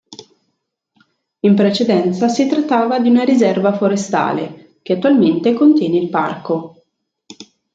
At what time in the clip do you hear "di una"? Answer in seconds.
2.97-3.23